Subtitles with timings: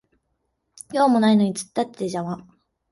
[0.93, 2.47] 用もないのに突っ立ってて邪魔